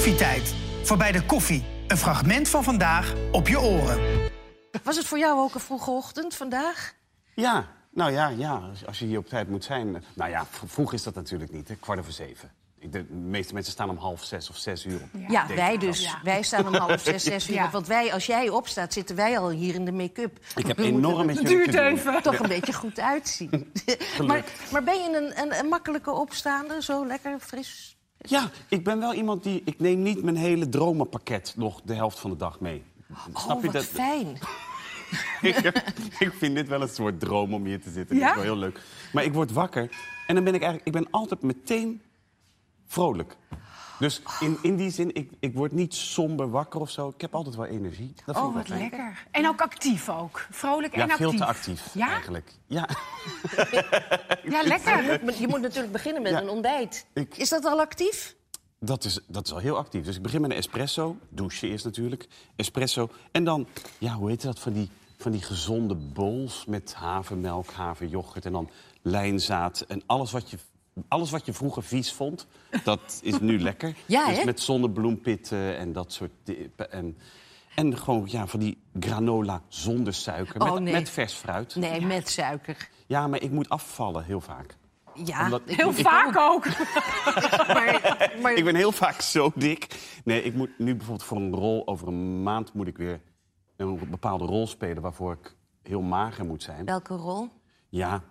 Koffietijd. 0.00 0.54
Voorbij 0.82 1.12
de 1.12 1.22
koffie. 1.22 1.64
Een 1.86 1.96
fragment 1.96 2.48
van 2.48 2.64
vandaag 2.64 3.14
op 3.32 3.48
je 3.48 3.60
oren. 3.60 4.00
Was 4.82 4.96
het 4.96 5.06
voor 5.06 5.18
jou 5.18 5.38
ook 5.40 5.54
een 5.54 5.60
vroege 5.60 5.90
ochtend 5.90 6.34
vandaag? 6.34 6.92
Ja, 7.34 7.66
nou 7.92 8.12
ja, 8.12 8.28
ja, 8.28 8.62
als- 8.86 8.98
je 8.98 9.04
hier 9.06 9.18
op 9.18 9.28
tijd 9.28 9.48
moet 9.48 9.64
zijn. 9.64 10.04
Nou 10.14 10.30
ja, 10.30 10.46
vroeg 10.66 10.92
is 10.92 11.02
dat 11.02 11.14
natuurlijk 11.14 11.52
niet, 11.52 11.68
hè? 11.68 11.74
kwart 11.74 11.98
over 11.98 12.12
zeven. 12.12 12.50
Ik, 12.78 12.92
de 12.92 13.04
meeste 13.10 13.54
mensen 13.54 13.72
staan 13.72 13.90
om 13.90 13.96
half 13.96 14.24
zes 14.24 14.50
of 14.50 14.56
zes 14.56 14.84
uur 14.86 15.00
op. 15.02 15.20
Ja, 15.28 15.44
Denk 15.46 15.58
wij 15.60 15.78
dus. 15.78 16.16
Wij 16.22 16.42
staan 16.42 16.66
om 16.66 16.74
half 16.74 17.00
zes, 17.00 17.22
zes 17.22 17.48
uur. 17.48 17.54
Ja. 17.54 17.64
op. 17.64 17.70
Want 17.70 17.86
wij, 17.86 18.12
als 18.12 18.26
jij 18.26 18.48
opstaat, 18.48 18.92
zitten 18.92 19.16
wij 19.16 19.38
al 19.38 19.50
hier 19.50 19.74
in 19.74 19.84
de 19.84 19.92
make-up. 19.92 20.38
Ik 20.56 20.66
heb 20.66 20.78
enorm 20.78 21.18
er 21.18 21.24
met 21.24 21.48
even. 21.48 22.22
toch 22.22 22.38
een 22.38 22.48
beetje 22.48 22.72
goed 22.72 23.00
uitzien. 23.00 23.72
maar, 24.26 24.44
maar 24.72 24.82
ben 24.82 24.94
je 25.02 25.16
een, 25.16 25.42
een, 25.42 25.58
een 25.58 25.66
makkelijke 25.66 26.10
opstaander? 26.10 26.82
Zo 26.82 27.06
lekker 27.06 27.38
fris? 27.40 27.98
Ja, 28.28 28.50
ik 28.68 28.84
ben 28.84 28.98
wel 28.98 29.14
iemand 29.14 29.42
die... 29.42 29.62
Ik 29.64 29.80
neem 29.80 30.02
niet 30.02 30.22
mijn 30.22 30.36
hele 30.36 30.68
dromenpakket 30.68 31.54
nog 31.56 31.80
de 31.84 31.94
helft 31.94 32.18
van 32.18 32.30
de 32.30 32.36
dag 32.36 32.60
mee. 32.60 32.82
oh, 33.32 33.62
wat 33.64 33.84
fijn. 33.84 34.26
ik, 35.42 35.56
ik 36.18 36.32
vind 36.32 36.54
dit 36.54 36.68
wel 36.68 36.82
een 36.82 36.88
soort 36.88 37.20
droom 37.20 37.54
om 37.54 37.64
hier 37.64 37.80
te 37.80 37.90
zitten. 37.90 38.16
Ja? 38.16 38.20
Dat 38.22 38.30
is 38.30 38.42
wel 38.42 38.52
heel 38.52 38.62
leuk. 38.62 38.80
Maar 39.12 39.24
ik 39.24 39.32
word 39.32 39.52
wakker 39.52 39.90
en 40.26 40.34
dan 40.34 40.44
ben 40.44 40.54
ik 40.54 40.62
eigenlijk... 40.62 40.86
Ik 40.86 41.02
ben 41.02 41.10
altijd 41.10 41.42
meteen 41.42 42.02
vrolijk. 42.86 43.36
Dus 44.00 44.22
in, 44.40 44.58
in 44.62 44.76
die 44.76 44.90
zin, 44.90 45.14
ik, 45.14 45.30
ik 45.40 45.54
word 45.54 45.72
niet 45.72 45.94
somber 45.94 46.50
wakker 46.50 46.80
of 46.80 46.90
zo. 46.90 47.08
Ik 47.08 47.20
heb 47.20 47.34
altijd 47.34 47.54
wel 47.56 47.66
energie. 47.66 48.12
Dat 48.26 48.36
vind 48.36 48.38
Oh, 48.38 48.50
ik 48.50 48.56
wat 48.56 48.66
wel 48.68 48.78
fijn. 48.78 48.90
lekker. 48.90 49.26
En 49.30 49.48
ook 49.48 49.60
actief 49.60 50.08
ook. 50.08 50.46
Vrolijk 50.50 50.94
Ja, 50.96 51.02
en 51.02 51.10
actief. 51.10 51.28
veel 51.28 51.36
te 51.38 51.44
actief 51.44 51.94
Ja? 51.94 52.08
eigenlijk. 52.08 52.52
Ja. 52.66 52.88
Ja, 54.44 54.62
lekker. 54.62 55.30
Je 55.40 55.46
moet 55.48 55.60
natuurlijk 55.60 55.92
beginnen 55.92 56.22
met 56.22 56.32
Ja. 56.32 56.40
een 56.40 56.48
ontbijt. 56.48 57.06
Ik- 57.12 57.36
Is 57.36 57.48
dat 57.48 57.64
al 57.64 57.80
actief? 57.80 58.36
Dat 58.78 59.04
is, 59.04 59.20
dat 59.26 59.46
is 59.46 59.52
al 59.52 59.58
heel 59.58 59.76
actief. 59.76 60.04
Dus 60.04 60.16
ik 60.16 60.22
begin 60.22 60.40
met 60.40 60.50
een 60.50 60.56
espresso. 60.56 61.16
Douchen 61.28 61.68
eerst 61.68 61.84
natuurlijk. 61.84 62.28
Espresso. 62.56 63.08
En 63.32 63.44
dan, 63.44 63.66
ja, 63.98 64.14
hoe 64.14 64.28
heet 64.28 64.42
dat? 64.42 64.58
Van 64.58 64.72
die, 64.72 64.90
van 65.18 65.32
die 65.32 65.42
gezonde 65.42 65.94
bowls 65.94 66.64
met 66.64 66.94
havermelk, 66.94 67.70
haveryoghurt 67.70 68.44
en 68.46 68.52
dan 68.52 68.70
lijnzaad. 69.02 69.80
En 69.80 70.02
alles 70.06 70.30
wat 70.32 70.50
je, 70.50 70.58
alles 71.08 71.30
wat 71.30 71.46
je 71.46 71.52
vroeger 71.52 71.82
vies 71.82 72.12
vond, 72.12 72.46
dat 72.84 73.20
is 73.22 73.38
nu 73.40 73.60
lekker. 73.70 73.94
Ja, 74.06 74.28
dus 74.28 74.38
hè? 74.38 74.44
met 74.44 74.60
zonnebloempitten 74.60 75.76
en 75.78 75.92
dat 75.92 76.12
soort 76.12 76.30
dippen. 76.44 76.92
En, 76.92 77.18
en 77.74 77.98
gewoon 77.98 78.24
ja, 78.26 78.46
van 78.46 78.60
die 78.60 78.82
granola 79.00 79.62
zonder 79.68 80.14
suiker. 80.14 80.60
Oh, 80.60 80.72
met, 80.72 80.82
nee. 80.82 80.92
met 80.92 81.10
vers 81.10 81.32
fruit. 81.32 81.74
Nee, 81.74 82.00
met 82.00 82.28
suiker. 82.28 82.88
Ja, 83.06 83.26
maar 83.26 83.42
ik 83.42 83.50
moet 83.50 83.68
afvallen 83.68 84.24
heel 84.24 84.40
vaak. 84.40 84.76
Ja, 85.24 85.44
Omdat- 85.44 85.62
ik 85.64 85.76
Heel 85.76 85.86
moet- 85.86 86.00
vaak 86.00 86.36
ook. 86.36 86.66
Maar, 87.74 88.30
maar 88.42 88.52
Ik 88.54 88.64
ben 88.64 88.74
heel 88.74 88.92
vaak 88.92 89.20
zo 89.20 89.52
dik. 89.54 89.98
Nee, 90.24 90.42
ik 90.42 90.54
moet 90.54 90.78
nu 90.78 90.94
bijvoorbeeld 90.96 91.28
voor 91.28 91.36
een 91.36 91.54
rol... 91.54 91.86
over 91.86 92.08
een 92.08 92.42
maand 92.42 92.72
moet 92.72 92.86
ik 92.86 92.96
weer 92.96 93.20
een 93.76 93.98
bepaalde 94.10 94.44
rol 94.44 94.66
spelen... 94.66 95.02
waarvoor 95.02 95.32
ik 95.32 95.56
heel 95.82 96.00
mager 96.00 96.44
moet 96.44 96.62
zijn. 96.62 96.84
welke 96.84 97.14
rol? 97.14 97.48
Ja, 97.88 98.22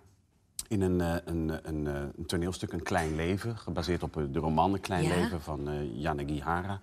in 0.69 0.81
een, 0.81 1.01
eh, 1.01 1.15
een, 1.25 1.49
eh, 1.49 1.57
een, 1.63 1.87
eh, 1.87 1.93
een 2.17 2.25
toneelstuk 2.25 2.71
Een 2.73 2.83
Klein 2.83 3.15
Leven... 3.15 3.57
gebaseerd 3.57 4.03
op 4.03 4.13
de 4.31 4.39
roman 4.39 4.73
Een 4.73 4.79
Klein 4.79 5.03
Ja. 5.03 5.15
Leven 5.15 5.41
van 5.41 5.89
Jana 5.99 6.23
Gihara. 6.25 6.79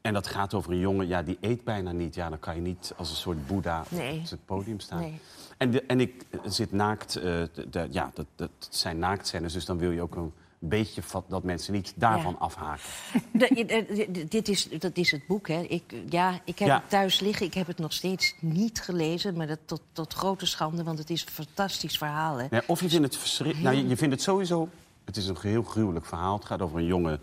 En 0.00 0.12
dat 0.12 0.26
gaat 0.26 0.54
over 0.54 0.72
een 0.72 0.78
jongen, 0.78 1.06
ja, 1.08 1.22
die 1.22 1.38
eet 1.40 1.64
bijna 1.64 1.92
niet. 1.92 2.14
Ja, 2.14 2.28
dan 2.28 2.38
kan 2.38 2.54
je 2.54 2.60
niet 2.60 2.92
als 2.96 3.10
een 3.10 3.16
soort 3.16 3.46
boeddha 3.46 3.84
Nee. 3.88 4.18
op 4.20 4.30
het 4.30 4.44
podium 4.44 4.80
staan. 4.80 5.00
Nee. 5.00 5.20
En, 5.56 5.70
de, 5.70 5.82
en 5.82 6.00
ik 6.00 6.26
zit 6.44 6.72
naakt... 6.72 7.12
de, 7.12 7.50
de- 7.70 7.86
ja, 7.90 8.10
dat, 8.14 8.26
dat 8.36 8.50
zijn 8.68 8.98
naaktscènes, 8.98 9.52
dus 9.52 9.64
dan 9.64 9.78
wil 9.78 9.90
je 9.90 10.02
ook 10.02 10.14
een 10.16 10.32
beetje... 10.68 11.02
vat- 11.02 11.24
dat 11.28 11.42
mensen 11.42 11.72
niet 11.72 11.92
daarvan 11.96 12.32
Ja. 12.32 12.38
afhaken. 12.38 12.82
De- 13.32 13.64
de- 13.66 14.08
de- 14.12 14.24
dit 14.28 14.48
is, 14.48 14.68
dat 14.68 14.96
is 14.96 15.10
het 15.10 15.26
boek, 15.26 15.48
hè. 15.48 15.60
Ik, 15.60 15.82
ja, 16.08 16.40
ik 16.44 16.58
heb 16.58 16.68
Ja. 16.68 16.74
het 16.80 16.88
thuis 16.90 17.20
liggen. 17.20 17.46
Ik 17.46 17.54
heb 17.54 17.66
het 17.66 17.78
nog 17.78 17.92
steeds 17.92 18.34
niet 18.40 18.80
gelezen. 18.80 19.36
Maar 19.36 19.46
dat 19.46 19.58
tot, 19.64 19.80
tot 19.92 20.14
grote 20.14 20.46
schande, 20.46 20.82
want 20.82 20.98
het 20.98 21.10
is 21.10 21.22
een 21.22 21.30
fantastisch 21.44 21.98
verhaal, 21.98 22.36
hè. 22.40 22.58
Of 22.66 22.80
je 22.80 22.88
vindt 22.88 23.04
het 23.04 23.16
verschrikkelijk. 23.16 23.68
Nou, 23.72 23.82
je, 23.84 23.88
je 23.90 23.96
vindt 23.96 24.14
het 24.14 24.22
sowieso. 24.22 24.68
Het 25.04 25.16
is 25.16 25.26
een 25.26 25.36
heel 25.40 25.62
gruwelijk 25.62 26.06
verhaal. 26.06 26.36
Het 26.36 26.44
gaat 26.44 26.62
over 26.62 26.78
een 26.78 26.84
jongen 26.84 27.20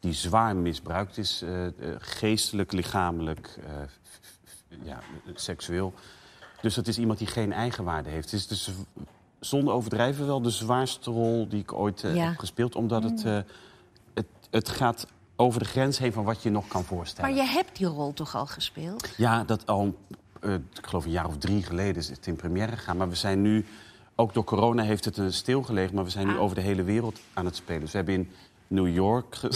die 0.00 0.12
zwaar 0.12 0.56
misbruikt 0.56 1.18
is, 1.18 1.42
eh, 1.42 1.66
eh, 1.66 1.72
geestelijk, 1.98 2.72
lichamelijk, 2.72 3.58
eh, 3.66 3.72
ja, 4.82 5.00
seksueel. 5.34 5.94
Dus 6.60 6.74
dat 6.74 6.86
is 6.86 6.98
iemand 6.98 7.18
die 7.18 7.26
geen 7.28 7.52
eigenwaarde 7.52 8.08
heeft. 8.08 8.30
Het 8.30 8.40
is 8.40 8.46
dus 8.46 8.70
zonder 9.40 9.74
overdrijven 9.74 10.26
wel 10.26 10.42
de 10.42 10.50
zwaarste 10.50 11.10
rol 11.10 11.48
die 11.48 11.60
ik 11.60 11.72
ooit 11.72 12.04
eh, 12.04 12.14
Ja. 12.14 12.28
heb 12.28 12.38
gespeeld, 12.38 12.74
omdat 12.74 13.02
het, 13.02 13.24
eh, 13.24 13.38
het, 14.14 14.26
het 14.50 14.68
gaat 14.68 15.06
over 15.36 15.60
de 15.60 15.66
grens 15.66 15.98
heen 15.98 16.12
van 16.12 16.24
wat 16.24 16.42
je 16.42 16.50
nog 16.50 16.68
kan 16.68 16.84
voorstellen. 16.84 17.30
Maar 17.30 17.44
je 17.44 17.50
hebt 17.50 17.76
die 17.76 17.86
rol 17.86 18.12
toch 18.12 18.34
al 18.34 18.46
gespeeld? 18.46 19.08
Ja, 19.16 19.44
dat 19.44 19.66
al, 19.66 19.96
eh, 20.40 20.54
ik 20.54 20.86
geloof 20.86 21.04
een 21.04 21.10
jaar 21.10 21.26
of 21.26 21.36
drie 21.38 21.62
geleden 21.62 21.96
is 21.96 22.08
het 22.08 22.26
in 22.26 22.36
première 22.36 22.76
gegaan. 22.76 22.96
Maar 22.96 23.08
we 23.08 23.14
zijn 23.14 23.42
nu, 23.42 23.66
ook 24.14 24.34
door 24.34 24.44
corona 24.44 24.82
heeft 24.82 25.04
het 25.04 25.16
een 25.16 25.32
stilgelegen... 25.32 25.94
maar 25.94 26.04
we 26.04 26.10
zijn 26.10 26.26
nu 26.26 26.38
over 26.38 26.56
de 26.56 26.62
hele 26.62 26.82
wereld 26.82 27.20
aan 27.34 27.44
het 27.44 27.56
spelen. 27.56 27.80
Dus 27.80 27.90
we 27.90 27.96
hebben 27.96 28.14
in 28.14 28.30
New 28.66 28.94
York... 28.94 29.40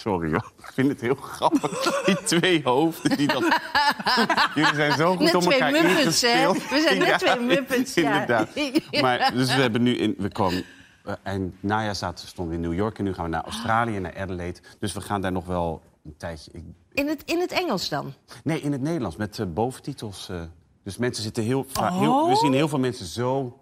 Sorry 0.00 0.30
hoor, 0.30 0.52
ik 0.66 0.70
vind 0.74 0.88
het 0.88 1.00
heel 1.00 1.14
grappig. 1.14 2.04
Die 2.04 2.22
twee 2.22 2.60
hoofden 2.64 3.16
die 3.16 3.26
dat... 3.28 3.42
Jullie 4.54 4.74
zijn 4.74 4.92
zo 4.92 5.10
goed 5.16 5.20
Net 5.24 5.34
om 5.34 5.40
twee 5.40 5.58
elkaar 5.60 5.82
Muppets, 5.82 6.20
hè? 6.20 6.52
We 6.52 6.80
zijn 6.86 6.98
net 6.98 7.18
twee 7.18 7.40
Muppets, 7.40 7.94
ja. 7.94 8.02
Inderdaad. 8.12 8.48
Maar, 9.02 9.32
dus 9.34 9.54
we 9.54 9.60
hebben 9.60 9.82
nu... 9.82 9.96
In, 9.96 10.14
we 10.18 10.28
komen... 10.32 10.64
eh, 11.04 11.14
eind 11.22 11.54
najaar 11.62 11.94
zaten, 11.94 12.28
stonden 12.28 12.56
we 12.58 12.62
in 12.62 12.68
New 12.70 12.78
York 12.78 12.98
en 12.98 13.04
nu 13.04 13.14
gaan 13.14 13.24
we 13.24 13.30
naar 13.30 13.44
Australië, 13.44 13.98
naar 13.98 14.16
Adelaide. 14.18 14.60
Dus 14.78 14.92
we 14.92 15.00
gaan 15.00 15.20
daar 15.20 15.32
nog 15.32 15.46
wel 15.46 15.82
een 16.04 16.14
tijdje... 16.16 16.50
Ik, 16.54 16.62
In 16.92 17.08
het, 17.08 17.22
in 17.24 17.40
het 17.40 17.52
Engels 17.52 17.88
dan? 17.88 18.12
Nee, 18.44 18.60
in 18.60 18.72
het 18.72 18.80
Nederlands, 18.80 19.16
met 19.16 19.38
eh, 19.38 19.46
boventitels. 19.48 20.28
eh. 20.28 20.40
dus 20.84 20.96
mensen 20.96 21.22
zitten 21.22 21.42
heel. 21.42 21.66
Heel, 21.80 22.28
we 22.28 22.36
zien 22.36 22.52
heel 22.52 22.68
veel 22.68 22.78
mensen 22.78 23.06
zo 23.06 23.58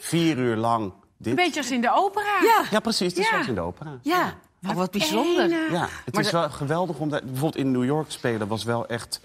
vier 0.00 0.38
uur 0.38 0.56
lang 0.56 0.92
dit. 1.18 1.28
Een 1.28 1.34
beetje 1.44 1.60
als 1.60 1.70
in 1.70 1.80
de 1.80 1.90
opera. 1.94 2.38
Ja, 2.42 2.64
Ja, 2.70 2.80
precies, 2.80 3.08
het 3.08 3.18
is 3.18 3.24
Ja. 3.24 3.30
zoals 3.30 3.48
in 3.48 3.54
de 3.54 3.60
opera. 3.60 3.98
ja. 4.02 4.34
Oh, 4.66 4.72
wat 4.74 4.90
bijzonder. 4.90 5.44
enig. 5.44 5.70
Ja, 5.70 5.88
het 6.04 6.14
Maar 6.14 6.24
is 6.24 6.30
de- 6.30 6.36
wel 6.38 6.50
geweldig 6.50 6.98
om 6.98 7.08
dat... 7.08 7.22
Bijvoorbeeld 7.22 7.56
in 7.56 7.70
New 7.70 7.84
York 7.84 8.10
spelen 8.10 8.48
was 8.48 8.64
wel 8.64 8.86
echt... 8.86 9.20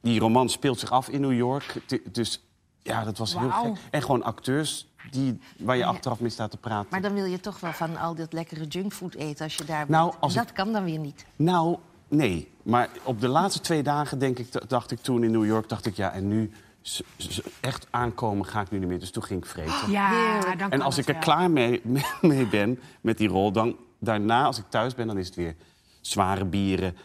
Die 0.00 0.20
roman 0.20 0.48
speelt 0.48 0.78
zich 0.78 0.90
af 0.90 1.08
in 1.08 1.20
New 1.20 1.32
York. 1.36 1.74
Dus 2.12 2.42
ja, 2.82 3.04
dat 3.04 3.18
was 3.18 3.38
heel 3.38 3.50
gek. 3.50 3.72
En 3.90 4.02
gewoon 4.02 4.22
acteurs 4.22 4.88
die, 5.10 5.40
waar 5.58 5.76
je 5.76 5.84
achteraf 5.84 6.20
mee 6.20 6.30
staat 6.30 6.50
te 6.50 6.56
praten. 6.56 6.86
Maar 6.90 7.00
dan 7.02 7.14
wil 7.14 7.24
je 7.24 7.40
toch 7.40 7.60
wel 7.60 7.72
van 7.72 7.96
al 7.96 8.14
dat 8.14 8.32
lekkere 8.32 8.64
junkfood 8.66 9.14
eten 9.14 9.44
als 9.44 9.54
je 9.54 9.64
daar 9.64 9.84
Nou, 9.88 10.10
bent. 10.10 10.20
als 10.22 10.34
dat 10.34 10.48
ik- 10.48 10.54
kan 10.54 10.72
dan 10.72 10.84
weer 10.84 10.98
niet. 10.98 11.26
Nou, 11.36 11.76
nee. 12.08 12.50
Maar 12.62 12.88
op 13.02 13.20
de 13.20 13.28
laatste 13.28 13.60
twee 13.60 13.82
dagen 13.82 14.18
denk 14.18 14.38
ik, 14.38 14.68
dacht 14.68 14.90
ik 14.90 15.00
toen 15.00 15.24
in 15.24 15.30
New 15.30 15.46
York... 15.46 15.68
dacht 15.68 15.86
ik, 15.86 15.96
ja, 15.96 16.12
en 16.12 16.28
nu 16.28 16.50
echt 17.60 17.86
aankomen 17.90 18.46
ga 18.46 18.60
ik 18.60 18.70
nu 18.70 18.78
niet 18.78 18.88
meer. 18.88 18.98
Dus 19.00 19.10
toen 19.10 19.22
ging 19.22 19.42
ik 19.42 19.48
vreten. 19.50 19.90
Ja, 19.90 20.40
dan 20.56 20.70
En 20.70 20.80
als 20.80 20.98
ik 20.98 21.06
er 21.06 21.12
wel. 21.12 21.22
klaar 21.22 21.50
mee, 21.50 21.82
mee 22.22 22.46
ben 22.46 22.80
met 23.00 23.18
die 23.18 23.28
rol, 23.28 23.52
dan 23.52 23.76
daarna, 23.98 24.44
als 24.44 24.58
ik 24.58 24.64
thuis 24.68 24.94
ben, 24.94 25.06
dan 25.06 25.18
is 25.18 25.26
het 25.26 25.34
weer 25.36 25.54
zware 26.00 26.44
bieren, 26.44 26.96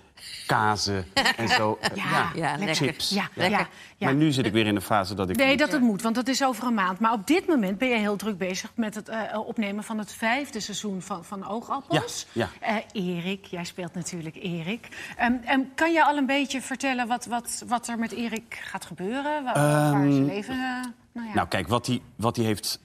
kazen 0.47 1.05
en 1.37 1.47
zo. 1.47 1.77
Eh, 1.81 1.95
Ja, 1.95 2.31
Ja, 2.35 2.57
lekker. 2.57 2.75
chips. 2.75 3.09
Ja, 3.09 3.27
Lekker. 3.33 3.59
ja, 3.59 3.67
ja. 3.97 4.05
Maar 4.05 4.15
nu 4.15 4.31
zit 4.31 4.45
ik 4.45 4.51
weer 4.51 4.65
in 4.67 4.75
de 4.75 4.81
fase 4.81 5.13
dat 5.13 5.29
ik. 5.29 5.35
Nee, 5.35 5.57
dat 5.57 5.71
het 5.71 5.81
moet, 5.81 6.01
want 6.01 6.15
dat 6.15 6.27
is 6.27 6.43
over 6.43 6.67
een 6.67 6.73
maand. 6.73 6.99
Maar 6.99 7.11
op 7.13 7.27
dit 7.27 7.47
moment 7.47 7.77
ben 7.77 7.87
je 7.87 7.95
heel 7.95 8.15
druk 8.15 8.37
bezig 8.37 8.71
met 8.75 8.95
het 8.95 9.09
eh, 9.09 9.39
opnemen 9.47 9.83
van 9.83 9.97
het 9.97 10.13
vijfde 10.13 10.59
seizoen 10.59 11.01
van, 11.01 11.25
van 11.25 11.47
Oogappels. 11.47 12.25
Ja, 12.31 12.49
Eh, 12.59 12.75
Erik, 12.91 13.45
jij 13.45 13.63
speelt 13.63 13.93
natuurlijk 13.93 14.35
Erik. 14.35 14.87
Ehm, 15.17 15.59
kan 15.75 15.91
je 15.91 16.05
al 16.05 16.17
een 16.17 16.25
beetje 16.25 16.61
vertellen 16.61 17.07
wat, 17.07 17.25
wat, 17.25 17.63
wat 17.67 17.87
er 17.87 17.99
met 17.99 18.11
Erik 18.11 18.61
gaat 18.63 18.85
gebeuren? 18.85 19.43
Waar, 19.43 19.53
waar 19.53 19.91
zijn 20.11 20.25
leven... 20.25 20.53
eh, 20.53 20.85
nou 21.13 21.27
ja. 21.27 21.33
Nou, 21.33 21.47
kijk, 21.47 21.67
wat 21.67 21.87
hij, 21.87 22.01
wat 22.15 22.35
hij 22.35 22.45
heeft. 22.45 22.79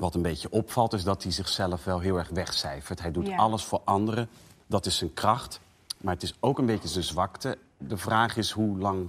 Wat 0.00 0.14
een 0.14 0.22
beetje 0.22 0.50
opvalt, 0.50 0.92
is 0.92 1.04
dat 1.04 1.22
hij 1.22 1.32
zichzelf 1.32 1.84
wel 1.84 1.98
heel 2.00 2.16
erg 2.16 2.28
wegcijfert. 2.28 3.00
Hij 3.00 3.10
doet 3.12 3.26
Ja. 3.26 3.36
alles 3.36 3.64
voor 3.64 3.80
anderen. 3.84 4.28
Dat 4.66 4.86
is 4.86 4.96
zijn 4.96 5.14
kracht. 5.14 5.60
Maar 5.96 6.14
het 6.14 6.22
is 6.22 6.34
ook 6.40 6.58
een 6.58 6.66
beetje 6.66 6.88
zijn 6.88 7.04
zwakte. 7.04 7.58
De 7.78 7.96
vraag 7.96 8.36
is 8.36 8.50
hoe 8.50 8.78
lang 8.78 9.08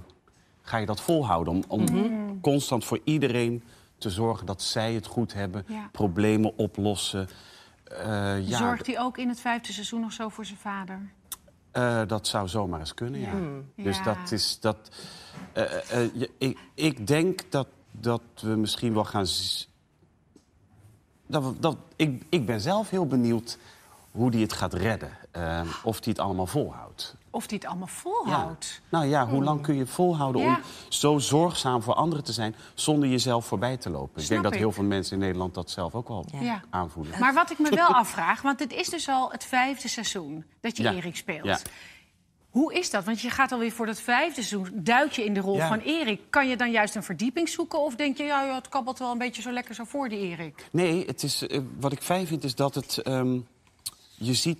ga 0.62 0.76
je 0.76 0.86
dat 0.86 1.00
volhouden? 1.00 1.52
Om, 1.54 1.64
om 1.68 1.82
Mhm. 1.82 2.40
constant 2.40 2.84
voor 2.84 3.00
iedereen 3.04 3.62
te 3.98 4.10
zorgen 4.10 4.46
dat 4.46 4.62
zij 4.62 4.94
het 4.94 5.06
goed 5.06 5.32
hebben. 5.32 5.64
Ja. 5.66 5.88
Problemen 5.92 6.58
oplossen. 6.58 7.28
Eh, 7.84 8.48
ja, 8.48 8.58
Zorgt 8.58 8.86
hij 8.86 9.00
ook 9.00 9.18
in 9.18 9.28
het 9.28 9.40
vijfde 9.40 9.72
seizoen 9.72 10.00
nog 10.00 10.12
zo 10.12 10.28
voor 10.28 10.44
zijn 10.44 10.58
vader? 10.58 11.10
Eh, 11.70 12.02
dat 12.06 12.26
zou 12.26 12.48
zomaar 12.48 12.80
eens 12.80 12.94
kunnen, 12.94 13.20
ja. 13.20 13.32
Dus 13.76 13.96
Ja. 13.96 14.02
dat 14.02 14.30
is 14.32 14.60
dat. 14.60 14.76
eh, 15.52 16.04
ik, 16.38 16.58
ik 16.74 17.06
denk 17.06 17.50
dat, 17.50 17.66
dat 17.90 18.22
we 18.40 18.48
misschien 18.56 18.94
wel 18.94 19.04
gaan. 19.04 19.26
Dat 21.32 21.62
dat, 21.62 21.76
ik, 21.96 22.22
ik 22.28 22.46
ben 22.46 22.60
zelf 22.60 22.90
heel 22.90 23.06
benieuwd 23.06 23.58
hoe 24.10 24.30
hij 24.30 24.40
het 24.40 24.52
gaat 24.52 24.72
redden. 24.74 25.10
Eh, 25.30 25.60
of 25.82 25.96
hij 26.04 26.08
het 26.12 26.18
allemaal 26.18 26.46
volhoudt. 26.46 27.14
Of 27.30 27.46
die 27.46 27.58
het 27.58 27.66
allemaal 27.66 27.86
volhoudt. 27.86 28.80
Nou 28.88 29.06
ja, 29.06 29.26
hoe 29.26 29.44
lang 29.44 29.62
kun 29.62 29.74
je 29.76 29.86
volhouden 29.86 30.42
Ja. 30.42 30.54
om 30.54 30.60
zo 30.88 31.18
zorgzaam 31.18 31.82
voor 31.82 31.94
anderen 31.94 32.24
te 32.24 32.32
zijn... 32.32 32.54
zonder 32.74 33.08
jezelf 33.08 33.46
voorbij 33.46 33.76
te 33.76 33.90
lopen? 33.90 34.22
ik 34.22 34.28
denk 34.28 34.42
dat 34.42 34.52
ik. 34.52 34.58
heel 34.58 34.72
veel 34.72 34.84
mensen 34.84 35.12
in 35.14 35.18
Nederland 35.18 35.54
dat 35.54 35.70
zelf 35.70 35.94
ook 35.94 36.08
wel 36.08 36.26
Ja. 36.40 36.60
aanvoelen. 36.70 37.18
Maar 37.18 37.34
wat 37.34 37.50
ik 37.50 37.58
me 37.58 37.70
wel 37.84 37.94
afvraag, 37.94 38.42
want 38.42 38.58
het 38.58 38.72
is 38.72 38.88
dus 38.88 39.08
al 39.08 39.30
het 39.32 39.44
vijfde 39.44 39.88
seizoen 39.88 40.44
dat 40.60 40.76
je 40.76 40.82
Ja. 40.82 40.92
Erik 40.92 41.16
speelt. 41.16 41.62
Hoe 42.52 42.74
is 42.74 42.90
dat? 42.90 43.04
Want 43.04 43.20
je 43.20 43.30
gaat 43.30 43.52
alweer 43.52 43.72
voor 43.72 43.86
dat 43.86 44.00
vijfde 44.00 44.42
seizoen, 44.42 44.70
duik 44.74 45.12
je 45.12 45.24
in 45.24 45.34
de 45.34 45.40
rol 45.40 45.56
Ja. 45.56 45.68
van 45.68 45.78
Erik. 45.78 46.20
Kan 46.30 46.48
je 46.48 46.56
dan 46.56 46.70
juist 46.70 46.94
een 46.94 47.02
verdieping 47.02 47.48
zoeken? 47.48 47.80
Of 47.80 47.94
denk 47.96 48.16
je, 48.16 48.22
ja, 48.24 48.54
het 48.54 48.68
kabbelt 48.68 48.98
wel 48.98 49.10
een 49.12 49.18
beetje 49.18 49.42
zo 49.42 49.50
lekker 49.52 49.74
zo 49.74 49.84
voor 49.84 50.08
die 50.08 50.18
Erik? 50.18 50.68
Nee, 50.72 51.04
het 51.06 51.22
is, 51.22 51.46
eh, 51.46 51.60
wat 51.80 51.92
ik 51.92 52.02
fijn 52.02 52.26
vind 52.26 52.44
is 52.44 52.54
dat 52.54 52.74
het... 52.74 52.98
ehm, 52.98 53.38
je 54.14 54.34
ziet... 54.34 54.58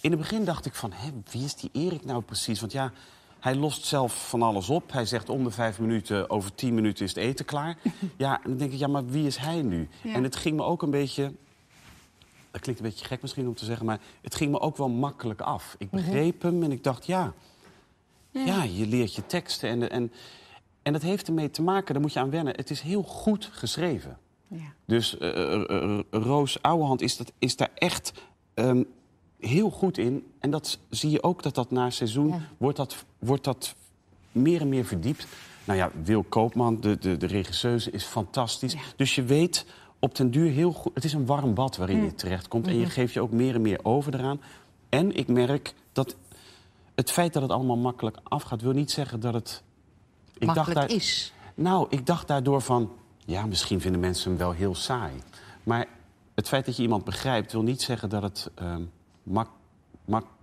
In 0.00 0.10
het 0.10 0.20
begin 0.20 0.44
dacht 0.44 0.66
ik 0.66 0.74
van, 0.74 0.92
hè, 0.92 1.10
wie 1.30 1.44
is 1.44 1.54
die 1.54 1.70
Erik 1.72 2.04
nou 2.04 2.22
precies? 2.22 2.60
Want 2.60 2.72
ja, 2.72 2.92
hij 3.40 3.54
lost 3.54 3.84
zelf 3.84 4.28
van 4.28 4.42
alles 4.42 4.68
op. 4.68 4.92
Hij 4.92 5.04
zegt 5.06 5.28
om 5.28 5.44
de 5.44 5.50
vijf 5.50 5.78
minuten, 5.78 6.30
over 6.30 6.54
tien 6.54 6.74
minuten 6.74 7.04
is 7.04 7.14
het 7.14 7.24
eten 7.24 7.44
klaar. 7.44 7.76
ja, 8.16 8.34
en 8.36 8.48
dan 8.50 8.58
denk 8.58 8.72
ik, 8.72 8.78
ja, 8.78 8.86
maar 8.88 9.06
wie 9.06 9.26
is 9.26 9.36
hij 9.36 9.62
nu? 9.62 9.88
Ja. 10.02 10.12
En 10.14 10.22
het 10.22 10.36
ging 10.36 10.56
me 10.56 10.62
ook 10.62 10.82
een 10.82 10.90
beetje... 10.90 11.32
Dat 12.58 12.66
klinkt 12.66 12.82
een 12.84 12.90
beetje 12.90 13.14
gek 13.14 13.22
misschien 13.22 13.48
om 13.48 13.54
te 13.54 13.64
zeggen, 13.64 13.86
maar 13.86 14.00
het 14.22 14.34
ging 14.34 14.50
me 14.50 14.60
ook 14.60 14.76
wel 14.76 14.88
makkelijk 14.88 15.40
af. 15.40 15.74
Ik 15.78 15.90
begreep 15.90 16.42
hem 16.42 16.62
en 16.62 16.72
ik 16.72 16.84
dacht, 16.84 17.06
ja, 17.06 17.34
ja, 18.30 18.62
je 18.62 18.86
leert 18.86 19.14
je 19.14 19.26
teksten. 19.26 19.68
En, 19.68 19.90
en, 19.90 20.12
en 20.82 20.92
dat 20.92 21.02
heeft 21.02 21.28
ermee 21.28 21.50
te 21.50 21.62
maken, 21.62 21.92
daar 21.92 22.02
moet 22.02 22.12
je 22.12 22.18
aan 22.18 22.30
wennen. 22.30 22.56
Het 22.56 22.70
is 22.70 22.80
heel 22.80 23.02
goed 23.02 23.50
geschreven. 23.52 24.18
Ja. 24.48 24.72
Dus 24.84 25.18
eh, 25.18 25.28
eh, 25.28 25.70
eh, 25.70 26.00
Roos 26.10 26.62
Ouwehand 26.62 27.00
is, 27.00 27.16
dat, 27.16 27.32
is 27.38 27.56
daar 27.56 27.70
echt 27.74 28.12
ehm, 28.54 28.82
heel 29.40 29.70
goed 29.70 29.98
in. 29.98 30.26
En 30.38 30.50
dat 30.50 30.78
zie 30.90 31.10
je 31.10 31.22
ook 31.22 31.42
dat 31.42 31.54
dat 31.54 31.70
na 31.70 31.90
seizoen 31.90 32.34
wordt, 32.56 32.76
dat, 32.76 33.04
wordt 33.18 33.44
dat 33.44 33.74
meer 34.32 34.60
en 34.60 34.68
meer 34.68 34.84
verdiept. 34.84 35.26
Nou 35.64 35.78
ja, 35.78 35.90
Wil 36.02 36.22
Koopman, 36.22 36.80
de, 36.80 36.98
de, 36.98 37.16
de 37.16 37.26
regisseuse, 37.26 37.90
is 37.90 38.04
fantastisch. 38.04 38.72
Ja. 38.72 38.80
Dus 38.96 39.14
je 39.14 39.22
weet 39.22 39.66
op 39.98 40.14
den 40.14 40.30
duur 40.30 40.50
heel 40.50 40.72
goed... 40.72 40.94
Het 40.94 41.04
is 41.04 41.12
een 41.12 41.26
warm 41.26 41.54
bad 41.54 41.76
waarin 41.76 42.04
je 42.04 42.14
terechtkomt. 42.14 42.66
En 42.66 42.78
je 42.78 42.86
geeft 42.86 43.12
je 43.12 43.20
ook 43.20 43.30
meer 43.30 43.54
en 43.54 43.60
meer 43.62 43.80
over 43.82 44.14
eraan. 44.14 44.40
En 44.88 45.16
ik 45.16 45.28
merk 45.28 45.74
dat 45.92 46.16
het 46.94 47.10
feit 47.10 47.32
dat 47.32 47.42
het 47.42 47.50
allemaal 47.50 47.76
makkelijk 47.76 48.16
afgaat... 48.22 48.62
wil 48.62 48.72
niet 48.72 48.90
zeggen 48.90 49.20
dat 49.20 49.34
het... 49.34 49.62
Ik 50.38 50.46
Makkelijk 50.46 50.74
daar- 50.74 50.90
is. 50.90 51.32
nou, 51.54 51.86
ik 51.90 52.06
dacht 52.06 52.28
daardoor 52.28 52.60
van... 52.60 52.92
ja, 53.24 53.46
misschien 53.46 53.80
vinden 53.80 54.00
mensen 54.00 54.30
hem 54.30 54.38
wel 54.38 54.52
heel 54.52 54.74
saai. 54.74 55.12
Maar 55.62 55.86
het 56.34 56.48
feit 56.48 56.66
dat 56.66 56.76
je 56.76 56.82
iemand 56.82 57.04
begrijpt... 57.04 57.52
wil 57.52 57.62
niet 57.62 57.82
zeggen 57.82 58.08
dat 58.08 58.22
het 58.22 58.50
ehm, 58.54 58.82
mak- 59.22 59.50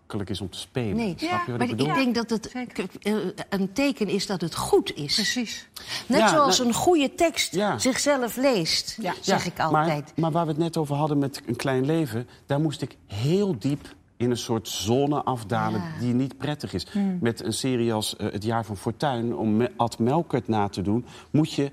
makkelijk 0.06 0.30
is 0.30 0.42
om 0.42 0.50
te 0.50 0.57
spelen. 0.60 0.96
Nee, 0.96 1.13
Snap 1.18 1.30
je 1.31 1.36
wat 1.38 1.48
maar 1.48 1.62
ik 1.62 1.69
ik 1.72 1.78
bedoel? 1.78 1.94
denk 1.94 2.16
dat 2.16 2.30
het 2.30 2.52
eh, 2.52 3.16
een 3.50 3.74
teken 3.74 4.07
is 4.07 4.25
dat 4.28 4.42
het 4.42 4.56
goed 4.56 4.96
is. 4.96 5.16
Precies. 5.16 5.68
Net 6.07 6.19
Ja, 6.19 6.28
zoals 6.28 6.57
nou- 6.57 6.69
een 6.69 6.75
goede 6.75 7.16
tekst 7.16 7.54
Ja. 7.56 7.78
zichzelf 7.80 8.36
leest, 8.36 8.98
Ja. 9.02 9.13
zeg 9.22 9.44
Ja, 9.46 9.52
ik 9.52 9.60
altijd. 9.60 10.04
Maar, 10.06 10.13
maar 10.16 10.31
waar 10.31 10.46
we 10.46 10.52
het 10.52 10.60
net 10.60 10.78
over 10.78 10.96
hadden 10.96 11.18
met 11.18 11.42
een 11.46 11.56
klein 11.56 11.86
leven... 11.86 12.28
daar 12.46 12.60
moest 12.60 12.81
ik 12.81 12.98
heel 13.07 13.60
diep 13.60 13.96
in 14.18 14.30
een 14.31 14.38
soort 14.38 14.68
zone 14.68 15.24
afdalen 15.24 15.81
Ja. 15.81 16.00
die 16.00 16.13
niet 16.13 16.38
prettig 16.38 16.74
is. 16.74 16.88
Met 17.19 17.44
een 17.44 17.54
serie 17.54 17.94
als 17.94 18.16
eh, 18.16 18.31
Het 18.31 18.44
Jaar 18.44 18.66
van 18.66 18.78
Fortuin, 18.78 19.36
om 19.36 19.68
Ad 19.75 20.00
Melkert 20.00 20.48
na 20.48 20.68
te 20.69 20.81
doen... 20.81 21.06
moet 21.31 21.54
je 21.54 21.72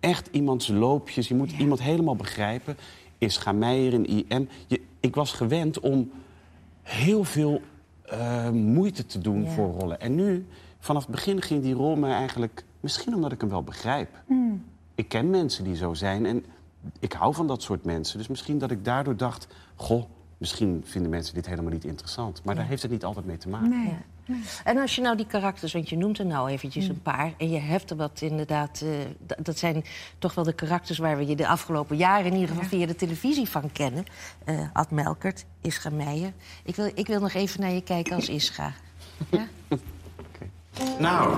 echt 0.00 0.28
iemands 0.32 0.68
loopjes, 0.68 1.28
je 1.28 1.34
moet 1.34 1.52
iemand 1.52 1.82
helemaal 1.82 2.16
begrijpen. 2.16 2.76
Is 3.18 3.44
Meijer 3.54 3.92
in 3.92 4.06
IM. 4.06 4.48
Je, 4.66 4.80
ik 5.00 5.14
was 5.14 5.32
gewend 5.32 5.80
om 5.80 6.10
heel 6.84 7.24
veel 7.24 7.60
eh, 8.04 8.50
moeite 8.50 9.06
te 9.06 9.18
doen 9.18 9.42
Ja. 9.44 9.50
voor 9.50 9.68
rollen. 9.78 10.00
En 10.00 10.14
nu, 10.14 10.46
vanaf 10.78 11.02
het 11.02 11.10
begin 11.10 11.42
ging 11.42 11.62
die 11.62 11.74
rol 11.74 11.96
mij 11.96 12.12
eigenlijk... 12.12 12.64
misschien 12.80 13.14
omdat 13.14 13.32
ik 13.32 13.40
hem 13.40 13.50
wel 13.50 13.62
begrijp. 13.62 14.22
Ik 14.94 15.08
ken 15.08 15.30
mensen 15.30 15.64
die 15.64 15.76
zo 15.76 15.94
zijn 15.94 16.26
en 16.26 16.44
ik 17.00 17.12
hou 17.12 17.34
van 17.34 17.46
dat 17.46 17.62
soort 17.62 17.84
mensen. 17.84 18.18
Dus 18.18 18.28
misschien 18.28 18.58
dat 18.58 18.70
ik 18.70 18.84
daardoor 18.84 19.16
dacht... 19.16 19.46
goh, 19.74 20.04
misschien 20.38 20.82
vinden 20.84 21.10
mensen 21.10 21.34
dit 21.34 21.46
helemaal 21.46 21.72
niet 21.72 21.84
interessant. 21.84 22.44
Maar 22.44 22.54
daar 22.54 22.66
heeft 22.66 22.82
het 22.82 22.90
niet 22.90 23.04
altijd 23.04 23.26
mee 23.26 23.36
te 23.36 23.48
maken. 23.48 23.68
Nee. 23.68 23.96
En 24.64 24.78
als 24.78 24.94
je 24.94 25.00
nou 25.00 25.16
die 25.16 25.26
karakters, 25.26 25.72
want 25.72 25.88
je 25.88 25.96
noemt 25.96 26.18
er 26.18 26.26
nou 26.26 26.50
eventjes 26.50 26.88
een 26.88 27.02
paar... 27.02 27.32
en 27.36 27.50
je 27.50 27.58
hebt 27.58 27.90
er 27.90 27.96
wat 27.96 28.20
inderdaad... 28.20 28.82
eh, 28.84 29.36
dat 29.38 29.58
zijn 29.58 29.84
toch 30.18 30.34
wel 30.34 30.44
de 30.44 30.52
karakters 30.52 30.98
waar 30.98 31.16
we 31.16 31.26
je 31.26 31.36
de 31.36 31.46
afgelopen 31.46 31.96
jaren... 31.96 32.26
in 32.26 32.32
ieder 32.32 32.48
geval 32.48 32.64
via 32.64 32.86
de 32.86 32.96
televisie 32.96 33.48
van 33.48 33.72
kennen. 33.72 34.04
Eh, 34.44 34.60
Ad 34.72 34.90
Melkert, 34.90 35.44
Ischa 35.60 35.90
Meijer. 35.90 36.32
Ik 36.64 36.76
wil, 36.76 36.90
ik 36.94 37.06
wil 37.06 37.20
nog 37.20 37.32
even 37.32 37.60
naar 37.60 37.72
je 37.72 37.82
kijken 37.82 38.14
als 38.16 38.28
Ischa. 38.28 38.72
Ja? 39.30 39.46
Nou, 40.98 41.36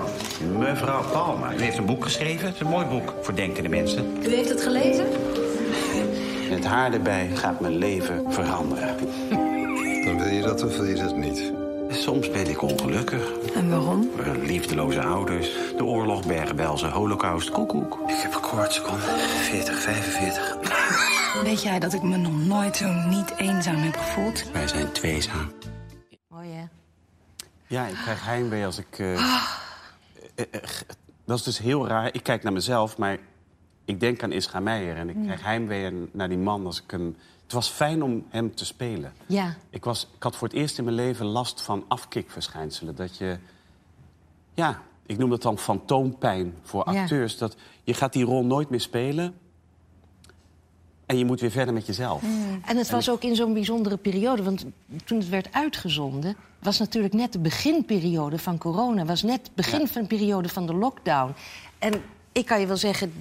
mevrouw 0.59 1.11
Palmer. 1.11 1.55
U 1.55 1.63
heeft 1.63 1.79
een 1.79 1.87
boek 1.87 2.05
geschreven. 2.05 2.47
Het 2.47 2.55
is 2.55 2.61
een 2.61 2.69
mooi 2.69 2.87
boek 2.87 3.15
voor 3.23 3.35
denkende 3.35 3.69
mensen. 3.69 4.17
U 4.23 4.29
heeft 4.35 4.49
het 4.49 4.63
gelezen? 4.63 5.07
Met 6.51 6.65
haar 6.65 6.93
erbij 6.93 7.31
gaat 7.35 7.61
mijn 7.61 7.77
leven 7.77 8.33
veranderen. 8.33 8.97
Dan 10.05 10.19
wil 10.19 10.33
je 10.35 10.43
dat 10.43 10.65
of 10.65 10.77
wil 10.77 10.85
je 10.85 10.95
dat 10.95 11.17
niet? 11.17 11.66
Soms 11.91 12.31
ben 12.31 12.47
ik 12.49 12.63
ongelukkig. 12.63 13.33
En 13.55 13.71
waarom? 13.71 14.11
Eh, 14.19 14.33
Liefdeloze 14.43 15.03
ouders, 15.03 15.49
de 15.77 15.85
oorlog, 15.85 16.27
Bergen-Belsen, 16.27 16.91
holocaust, 16.91 17.51
koekoek. 17.51 17.99
Ik 18.07 18.17
heb 18.17 18.33
koorts, 18.33 18.83
kom. 18.83 18.99
40, 18.99 19.79
45. 19.81 21.43
Weet 21.43 21.63
jij 21.63 21.79
dat 21.79 21.93
ik 21.93 22.03
me 22.03 22.17
nog 22.17 22.45
nooit 22.47 22.77
zo 22.77 22.93
niet 22.93 23.33
eenzaam 23.37 23.77
heb 23.77 23.97
gevoeld? 23.97 24.51
Wij 24.53 24.69
zijn 24.69 24.93
tweezaam. 24.93 25.53
Mooi, 26.29 26.49
hè? 26.53 26.65
Ja, 27.67 27.87
ik 27.87 27.95
krijg 27.95 28.25
heimwee 28.25 28.65
als 28.65 28.79
ik... 28.79 28.99
eh, 28.99 29.15
eh, 29.15 29.21
eh, 30.35 30.45
g- 30.63 30.83
dat 31.25 31.39
is 31.39 31.45
dus 31.45 31.59
heel 31.59 31.87
raar. 31.89 32.09
Ik 32.15 32.23
kijk 32.23 32.43
naar 32.43 32.53
mezelf, 32.53 32.97
maar 32.99 33.17
ik 33.87 34.01
denk 34.01 34.23
aan 34.23 34.33
Ischa 34.33 34.61
Meijer. 34.61 34.97
En 34.97 35.09
ik 35.09 35.17
krijg 35.25 35.43
heimwee 35.43 36.09
naar 36.13 36.29
die 36.29 36.39
man 36.39 36.67
als 36.67 36.83
ik 36.83 36.91
hem... 36.91 37.17
Het 37.43 37.55
was 37.55 37.69
fijn 37.69 38.03
om 38.03 38.25
hem 38.29 38.55
te 38.55 38.65
spelen. 38.65 39.13
Ja. 39.27 39.57
Ik, 39.71 39.85
was, 39.85 40.09
ik 40.17 40.23
had 40.23 40.37
voor 40.37 40.49
het 40.49 40.57
eerst 40.57 40.79
in 40.79 40.85
mijn 40.85 40.97
leven 40.97 41.27
last 41.27 41.61
van 41.63 41.85
afkikverschijnselen. 41.89 42.97
Dat 42.97 43.17
je... 43.17 43.39
Ja, 44.55 44.83
ik 45.07 45.19
noem 45.19 45.31
dat 45.31 45.43
dan 45.43 45.59
fantoompijn 45.59 46.55
voor 46.63 46.93
Ja. 46.93 47.01
acteurs. 47.01 47.39
Dat 47.39 47.57
je 47.85 47.95
gaat 47.95 48.13
die 48.13 48.25
rol 48.25 48.45
nooit 48.45 48.71
meer 48.71 48.81
spelen... 48.81 49.35
en 51.07 51.19
je 51.19 51.25
moet 51.25 51.41
weer 51.41 51.51
verder 51.51 51.75
met 51.75 51.87
jezelf. 51.87 52.23
En 52.65 52.77
het 52.77 52.91
was 52.91 53.11
ook 53.11 53.23
in 53.23 53.37
zo'n 53.37 53.53
bijzondere 53.53 53.97
periode, 53.97 54.43
want 54.43 54.65
toen 55.05 55.19
het 55.19 55.29
werd 55.29 55.53
uitgezonden... 55.53 56.37
was 56.59 56.79
natuurlijk 56.79 57.15
net 57.15 57.33
de 57.33 57.39
beginperiode 57.39 58.39
van 58.39 58.59
corona. 58.59 59.05
was 59.05 59.23
net 59.23 59.41
het 59.43 59.55
begin 59.55 59.89
van 59.89 60.03
de 60.03 60.09
periode 60.09 60.49
van 60.49 60.67
de 60.67 60.75
lockdown. 60.75 61.35
En 61.79 62.03
ik 62.33 62.47
kan 62.47 62.61
je 62.61 62.67
wel 62.67 62.77
zeggen, 62.77 63.13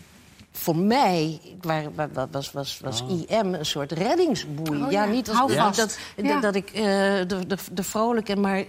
voor 0.58 0.76
mij 0.76 1.40
waar, 1.62 1.84
waar- 1.96 2.14
waar- 2.14 2.28
was, 2.32 2.52
was, 2.52 2.80
was 2.84 3.04
IM 3.08 3.54
een 3.54 3.66
soort 3.66 3.92
reddingsboei. 3.92 4.84
Oh 4.84 4.92
ja, 4.92 5.04
ja, 5.04 5.10
niet 5.12 5.28
als 5.30 5.38
hou 5.38 5.50
niet 5.50 5.60
vast. 5.60 5.78
dat, 5.78 5.98
Ja. 6.16 6.40
dat 6.40 6.56
ik 6.56 6.70
eh, 6.70 6.84
de, 6.84 7.40
de, 7.48 7.58
de 7.72 7.84
vrolijke, 7.84 8.36
maar... 8.36 8.64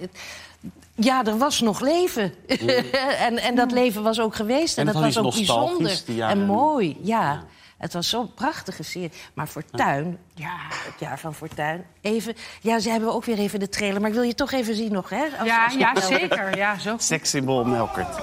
Ja, 0.94 1.25
er 1.25 1.38
was 1.38 1.61
nog 1.61 1.80
leven. 1.80 2.32
en, 3.26 3.38
en 3.38 3.54
dat 3.54 3.70
leven 3.72 4.02
was 4.02 4.20
ook 4.20 4.34
geweest. 4.34 4.78
En, 4.78 4.87
En 4.87 4.92
dat 4.92 5.02
was 5.02 5.18
ook 5.18 5.34
bijzonder. 5.34 6.02
En 6.18 6.44
mooi, 6.46 6.96
ja. 7.02 7.44
Het 7.78 7.92
was 7.92 8.08
zo'n 8.08 8.34
prachtige 8.34 8.82
serie. 8.82 9.11
Maar 9.34 9.46
Fortuin, 9.46 10.18
Ja. 10.34 10.54
het 10.68 11.00
jaar 11.00 11.18
van 11.18 11.34
Fortuin. 11.34 11.84
Even, 12.00 12.34
ja, 12.61 12.78
ze 12.78 12.90
hebben 12.90 13.12
ook 13.14 13.25
weer 13.25 13.38
even 13.38 13.61
de 13.61 13.68
trailer. 13.68 14.00
Maar 14.00 14.08
ik 14.11 14.14
wil 14.16 14.25
je 14.25 14.34
toch 14.34 14.52
even 14.52 14.75
zien 14.75 14.92
nog, 14.92 15.08
hè? 15.11 15.25
Als- 15.38 15.49
Ja, 15.49 15.64
als 15.64 15.75
ja, 15.75 16.00
zeker. 16.00 16.56
Ja, 16.56 16.78
zo. 16.78 16.94
Sekssymbool 16.99 17.64
Melkert. 17.64 18.16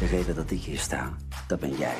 De 0.00 0.06
reden 0.06 0.34
dat 0.34 0.50
ik 0.50 0.60
hier 0.60 0.78
sta, 0.78 1.16
dat 1.46 1.60
ben 1.60 1.76
jij. 1.76 1.96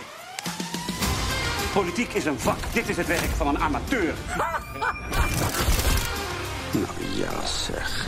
Politiek 1.73 2.12
is 2.12 2.25
een 2.25 2.38
vak. 2.38 2.73
Dit 2.73 2.88
is 2.88 2.97
het 2.97 3.07
werk 3.07 3.21
van 3.21 3.49
een 3.49 3.59
amateur. 3.59 4.14
Nou 6.73 7.04
ja, 7.14 7.47
zeg. 7.47 8.07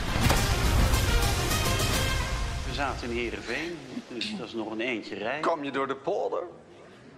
We 2.66 2.74
zaten 2.74 3.10
in 3.10 3.16
Heerenveen, 3.16 3.78
dus 4.08 4.36
dat 4.38 4.46
is 4.46 4.54
nog 4.54 4.70
een 4.70 4.80
eentje 4.80 5.14
rijden. 5.14 5.50
Kom 5.50 5.64
je 5.64 5.70
door 5.70 5.86
de 5.86 5.96
polder? 5.96 6.42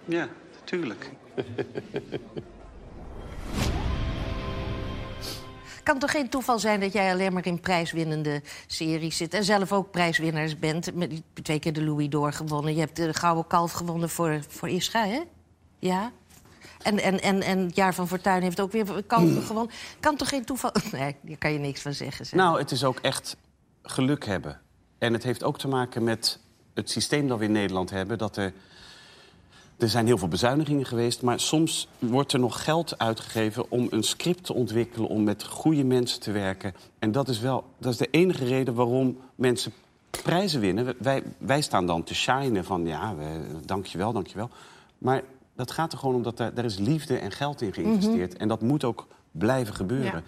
Ja, 0.05 0.27
tuurlijk. 0.63 1.09
kan 5.85 5.99
toch 5.99 6.11
geen 6.11 6.29
toeval 6.29 6.59
zijn 6.59 6.79
dat 6.79 6.93
jij 6.93 7.11
alleen 7.11 7.33
maar 7.33 7.45
in 7.45 7.59
prijswinnende 7.59 8.41
series 8.67 9.17
zit... 9.17 9.33
en 9.33 9.43
zelf 9.43 9.71
ook 9.71 9.91
prijswinnaars 9.91 10.59
bent. 10.59 10.95
Met 10.95 11.21
twee 11.43 11.59
keer 11.59 11.73
de 11.73 11.83
Louis 11.83 12.09
d'Or 12.09 12.33
gewonnen. 12.33 12.73
Je 12.73 12.79
hebt 12.79 12.95
de 12.95 13.13
Gouden 13.13 13.47
Kalf 13.47 13.71
gewonnen 13.71 14.09
voor, 14.09 14.39
voor 14.47 14.69
Ischa, 14.69 15.05
hè? 15.05 15.21
Ja. 15.79 16.11
En, 16.81 16.99
en, 16.99 17.21
en, 17.21 17.41
en 17.41 17.59
het 17.59 17.75
jaar 17.75 17.93
van 17.93 18.07
Fortuin 18.07 18.41
heeft 18.41 18.59
ook 18.59 18.71
weer 18.71 19.03
kalf 19.03 19.45
gewonnen. 19.45 19.73
Kan 19.99 20.15
toch 20.15 20.29
geen 20.29 20.45
toeval... 20.45 20.71
Nee, 20.91 21.15
daar 21.21 21.37
kan 21.37 21.53
je 21.53 21.59
niks 21.59 21.81
van 21.81 21.93
zeggen. 21.93 22.25
Zeg. 22.25 22.39
Nou, 22.39 22.59
het 22.59 22.71
is 22.71 22.83
ook 22.83 22.99
echt 22.99 23.37
geluk 23.83 24.25
hebben. 24.25 24.61
En 24.97 25.13
het 25.13 25.23
heeft 25.23 25.43
ook 25.43 25.57
te 25.57 25.67
maken 25.67 26.03
met 26.03 26.39
het 26.73 26.89
systeem 26.89 27.27
dat 27.27 27.39
we 27.39 27.45
in 27.45 27.51
Nederland 27.51 27.89
hebben... 27.89 28.17
dat 28.17 28.37
er 28.37 28.53
Er 29.77 29.89
zijn 29.89 30.05
heel 30.05 30.17
veel 30.17 30.27
bezuinigingen 30.27 30.85
geweest, 30.85 31.21
maar 31.21 31.39
soms 31.39 31.87
wordt 31.99 32.33
er 32.33 32.39
nog 32.39 32.63
geld 32.63 32.97
uitgegeven 32.97 33.71
om 33.71 33.87
een 33.89 34.03
script 34.03 34.43
te 34.43 34.53
ontwikkelen, 34.53 35.09
om 35.09 35.23
met 35.23 35.43
goede 35.43 35.83
mensen 35.83 36.19
te 36.19 36.31
werken. 36.31 36.73
En 36.99 37.11
dat 37.11 37.29
is 37.29 37.39
wel 37.39 37.63
dat 37.77 37.91
is 37.91 37.97
de 37.97 38.07
enige 38.11 38.45
reden 38.45 38.73
waarom 38.73 39.17
mensen 39.35 39.71
prijzen 40.09 40.59
winnen. 40.59 40.95
Wij, 40.99 41.23
wij 41.37 41.61
staan 41.61 41.85
dan 41.85 42.03
te 42.03 42.15
shinen 42.15 42.65
van 42.65 42.85
ja, 42.85 43.15
we, 43.15 43.25
dankjewel, 43.65 44.13
dankjewel. 44.13 44.49
Maar 44.97 45.23
dat 45.55 45.71
gaat 45.71 45.91
er 45.91 45.97
gewoon 45.97 46.15
om 46.15 46.23
dat 46.23 46.39
er, 46.39 46.51
er 46.55 46.65
is 46.65 46.77
liefde 46.77 47.17
en 47.17 47.31
geld 47.31 47.61
in 47.61 47.73
geïnvesteerd. 47.73 48.37
En 48.37 48.47
dat 48.47 48.61
moet 48.61 48.83
ook 48.83 49.07
blijven 49.31 49.75
gebeuren. 49.75 50.23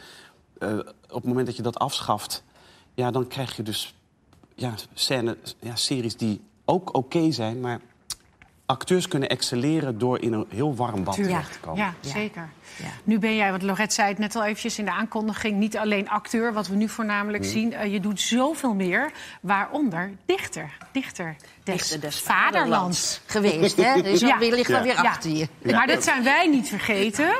Eh, 0.59 0.77
op 1.07 1.15
het 1.15 1.25
moment 1.25 1.45
dat 1.45 1.55
je 1.55 1.61
dat 1.61 1.79
afschaft, 1.79 2.43
ja, 2.93 3.11
dan 3.11 3.27
krijg 3.27 3.55
je 3.55 3.63
dus 3.63 3.95
ja, 4.55 4.73
scène, 4.93 5.37
ja, 5.59 5.75
series 5.75 6.17
die 6.17 6.41
ook 6.65 6.95
oké 6.95 7.31
zijn, 7.31 7.59
maar 7.59 7.81
acteurs 8.67 9.07
kunnen 9.07 9.29
excelleren 9.29 9.97
door 9.97 10.21
in 10.21 10.33
een 10.33 10.45
heel 10.49 10.75
warm 10.75 11.03
bad 11.03 11.13
Tuurlijk. 11.15 11.35
terecht 11.37 11.53
te 11.53 11.59
komen. 11.59 11.79
Ja, 11.83 11.93
Ja. 12.01 12.09
zeker. 12.11 12.49
Ja. 12.77 12.85
Nu 13.03 13.19
ben 13.19 13.35
jij, 13.35 13.49
want 13.51 13.61
Lorette 13.63 13.93
zei 13.95 14.07
het 14.09 14.17
net 14.17 14.35
al 14.35 14.43
eventjes 14.43 14.79
in 14.79 14.85
de 14.85 14.91
aankondiging... 14.91 15.57
niet 15.57 15.77
alleen 15.77 16.09
acteur, 16.09 16.53
wat 16.53 16.67
we 16.67 16.75
nu 16.75 16.89
voornamelijk 16.89 17.43
Mm. 17.43 17.49
zien. 17.49 17.73
eh, 17.73 17.91
je 17.93 17.99
doet 17.99 18.21
zoveel 18.21 18.73
meer, 18.73 19.11
waaronder 19.41 20.11
dichter. 20.25 20.77
Dichter 20.91 21.35
des, 21.63 21.75
Dichter 21.77 21.99
des 21.99 22.19
vaderlands. 22.19 23.21
Geweest, 23.25 23.75
hè? 23.77 24.01
Dus 24.01 24.19
Ja. 24.19 24.27
dan 24.29 24.39
weer 24.39 24.53
liggen 24.53 24.81
we 24.81 24.87
Ja. 24.87 24.93
weer 24.95 25.05
achter 25.05 25.29
je. 25.31 25.47
Maar 25.63 25.87
dat 25.87 26.03
zijn 26.03 26.23
wij 26.23 26.47
niet 26.47 26.67
vergeten. 26.67 27.35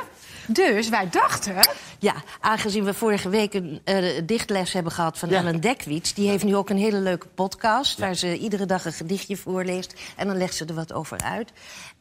Dus 0.48 0.88
wij 0.88 1.08
dachten... 1.10 1.54
Ja, 1.98 2.14
aangezien 2.40 2.84
we 2.84 2.94
vorige 2.94 3.28
week 3.28 3.54
een 3.54 3.80
eh, 3.84 4.04
dichtles 4.24 4.72
hebben 4.72 4.92
gehad 4.92 5.18
van 5.18 5.28
Ja. 5.28 5.38
Ellen 5.38 5.60
Dekwits... 5.60 6.14
die 6.14 6.28
heeft 6.28 6.44
nu 6.44 6.56
ook 6.56 6.70
een 6.70 6.76
hele 6.78 6.98
leuke 6.98 7.26
podcast... 7.34 7.98
waar 7.98 8.14
ze 8.14 8.38
iedere 8.38 8.66
dag 8.66 8.84
een 8.84 8.92
gedichtje 8.92 9.36
voorleest. 9.36 9.94
En 10.16 10.26
dan 10.26 10.36
legt 10.36 10.54
ze 10.54 10.64
er 10.64 10.74
wat 10.74 10.92
over 10.92 11.18
uit. 11.22 11.52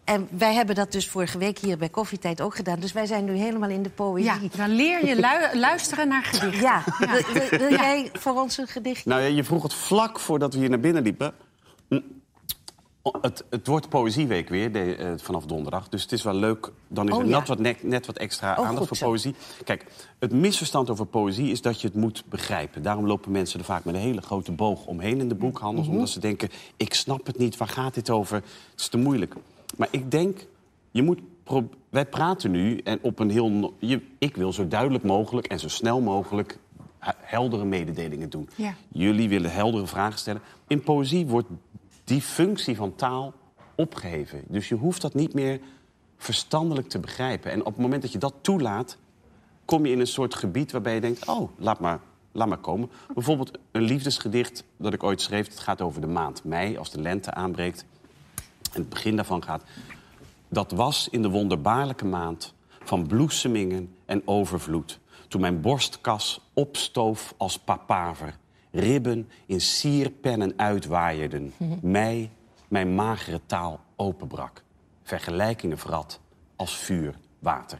En 0.03 0.27
wij 0.31 0.53
hebben 0.53 0.75
dat 0.75 0.91
dus 0.91 1.07
vorige 1.07 1.37
week 1.37 1.59
hier 1.59 1.77
bij 1.77 1.89
Koffietijd 1.89 2.41
ook 2.41 2.55
gedaan. 2.55 2.79
Dus 2.79 2.91
wij 2.91 3.05
zijn 3.05 3.25
nu 3.25 3.37
helemaal 3.37 3.69
in 3.69 3.83
de 3.83 3.89
poëzie. 3.89 4.25
Ja, 4.25 4.57
dan 4.57 4.69
leer 4.69 5.05
je 5.05 5.15
lu- 5.15 5.59
luisteren 5.59 6.07
naar 6.07 6.23
gedichten. 6.23 6.59
Ja, 6.61 6.83
Wil, 6.99 7.09
wil- 7.33 7.59
wil 7.59 7.69
jij 7.79 8.09
voor 8.13 8.33
ons 8.41 8.57
een 8.57 8.67
gedichtje? 8.67 9.09
Nou 9.09 9.21
ja, 9.21 9.27
je 9.27 9.43
vroeg 9.43 9.63
het 9.63 9.73
vlak 9.73 10.19
voordat 10.19 10.53
we 10.53 10.59
hier 10.59 10.69
naar 10.69 10.79
binnen 10.79 11.03
liepen. 11.03 11.33
Oh, 13.13 13.21
Het, 13.21 13.43
het 13.49 13.67
wordt 13.67 13.89
Poëzieweek 13.89 14.49
weer 14.49 14.71
de, 14.71 14.95
eh, 14.95 15.11
vanaf 15.17 15.45
donderdag. 15.45 15.89
Dus 15.89 16.01
het 16.01 16.11
is 16.11 16.23
wel 16.23 16.33
leuk. 16.33 16.71
Dan 16.87 17.07
is 17.07 17.13
Oh, 17.13 17.19
er 17.19 17.27
ja. 17.27 17.37
net, 17.39 17.47
wat, 17.47 17.59
net, 17.59 17.83
net 17.83 18.05
wat 18.05 18.17
extra 18.17 18.55
Oh, 18.59 18.67
aandacht 18.67 18.87
voor 18.87 18.97
zo. 18.97 19.07
poëzie. 19.07 19.35
Kijk, 19.63 19.85
het 20.19 20.31
misverstand 20.31 20.89
over 20.89 21.05
poëzie 21.05 21.51
is 21.51 21.61
dat 21.61 21.81
je 21.81 21.87
het 21.87 21.95
moet 21.95 22.23
begrijpen. 22.29 22.81
Daarom 22.81 23.05
lopen 23.07 23.31
mensen 23.31 23.59
er 23.59 23.65
vaak 23.65 23.83
met 23.85 23.95
een 23.95 24.01
hele 24.01 24.21
grote 24.21 24.51
boog 24.51 24.85
omheen 24.85 25.19
in 25.19 25.29
de 25.29 25.35
boekhandels. 25.35 25.85
Mhm. 25.85 25.95
Omdat 25.95 26.09
ze 26.09 26.19
denken, 26.19 26.49
ik 26.77 26.93
snap 26.93 27.25
het 27.25 27.37
niet, 27.37 27.57
waar 27.57 27.67
gaat 27.67 27.93
dit 27.93 28.09
over? 28.09 28.35
Het 28.35 28.79
is 28.79 28.87
te 28.87 28.97
moeilijk. 28.97 29.35
Maar 29.77 29.87
ik 29.91 30.11
denk, 30.11 30.47
je 30.91 31.03
moet 31.03 31.19
wij 31.89 32.05
praten 32.05 32.51
nu 32.51 32.77
en 32.77 32.99
op 33.01 33.19
een 33.19 33.29
heel... 33.29 33.73
Je, 33.79 34.01
ik 34.17 34.35
wil 34.35 34.53
zo 34.53 34.67
duidelijk 34.67 35.03
mogelijk 35.03 35.47
en 35.47 35.59
zo 35.59 35.67
snel 35.67 36.01
mogelijk 36.01 36.57
he- 36.99 37.11
heldere 37.17 37.65
mededelingen 37.65 38.29
doen. 38.29 38.49
Ja. 38.55 38.73
Jullie 38.87 39.29
willen 39.29 39.51
heldere 39.51 39.87
vragen 39.87 40.19
stellen. 40.19 40.41
In 40.67 40.81
poëzie 40.81 41.25
wordt 41.25 41.47
die 42.07 42.21
functie 42.21 42.75
van 42.75 42.95
taal 42.95 43.33
opgeheven. 43.75 44.43
Dus 44.47 44.69
je 44.69 44.75
hoeft 44.75 45.01
dat 45.01 45.13
niet 45.13 45.33
meer 45.33 45.59
verstandelijk 46.17 46.89
te 46.89 46.99
begrijpen. 46.99 47.51
En 47.51 47.59
op 47.59 47.65
het 47.65 47.77
moment 47.77 48.01
dat 48.01 48.11
je 48.11 48.17
dat 48.17 48.33
toelaat, 48.41 48.97
kom 49.65 49.85
je 49.85 49.91
in 49.91 49.99
een 49.99 50.07
soort 50.07 50.35
gebied 50.35 50.71
waarbij 50.71 50.93
je 50.93 51.01
denkt: 51.01 51.27
oh, 51.27 51.49
laat 51.57 51.79
maar, 51.79 51.99
laat 52.31 52.47
maar 52.47 52.57
komen. 52.57 52.89
Bijvoorbeeld 53.13 53.51
een 53.71 53.81
liefdesgedicht 53.81 54.63
dat 54.77 54.93
ik 54.93 55.03
ooit 55.03 55.21
schreef. 55.21 55.47
Het 55.47 55.59
gaat 55.59 55.81
over 55.81 56.01
de 56.01 56.07
maand 56.07 56.43
mei, 56.43 56.77
als 56.77 56.91
de 56.91 57.01
lente 57.01 57.33
aanbreekt. 57.33 57.85
En 58.73 58.81
het 58.81 58.89
begin 58.89 59.15
daarvan 59.15 59.43
gaat. 59.43 59.63
Dat 60.49 60.71
was 60.71 61.09
in 61.09 61.21
de 61.21 61.29
wonderbaarlijke 61.29 62.05
maand 62.05 62.53
van 62.83 63.07
bloesemingen 63.07 63.95
en 64.05 64.21
overvloed. 64.25 64.99
Toen 65.27 65.41
mijn 65.41 65.61
borstkas 65.61 66.41
opstoof 66.53 67.33
als 67.37 67.59
papaver. 67.59 68.37
Ribben 68.79 69.29
in 69.45 69.61
sierpennen 69.61 70.53
uitwaaierden. 70.55 71.53
Mij, 71.81 72.31
mijn 72.67 72.95
magere 72.95 73.39
taal 73.45 73.79
openbrak. 73.95 74.63
Vergelijkingen 75.03 75.77
verrat 75.77 76.19
als 76.55 76.77
vuur, 76.77 77.15
water. 77.39 77.79